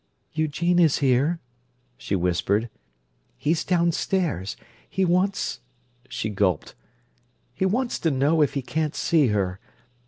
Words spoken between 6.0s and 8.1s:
She gulped. "He wants to